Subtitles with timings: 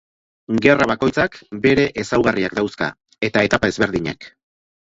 [0.65, 2.91] Gerra bakoitzak bere ezaugarriak dauzka,
[3.29, 4.31] eta etapa ezberdinak.